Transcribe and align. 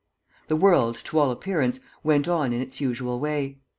The 0.47 0.55
world, 0.55 0.95
to 1.03 1.19
all 1.19 1.29
appearance, 1.29 1.79
went 2.03 2.27
on 2.27 2.53
in 2.53 2.59
its 2.59 2.81
usual 2.81 3.19
way. 3.19 3.59